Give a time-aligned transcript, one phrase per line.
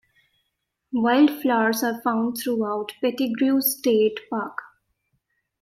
[0.93, 4.57] Wildflowers are found throughout Pettigrew State Park.